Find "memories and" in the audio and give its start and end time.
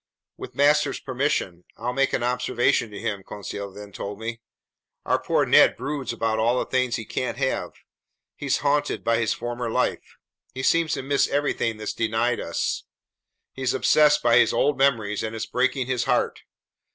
14.75-15.35